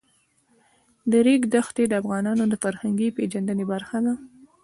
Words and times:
د 1.11 1.13
ریګ 1.25 1.41
دښتې 1.53 1.83
د 1.87 1.93
افغانانو 2.01 2.43
د 2.47 2.53
فرهنګي 2.63 3.09
پیژندنې 3.17 3.65
برخه 3.71 3.97
ده. 4.05 4.13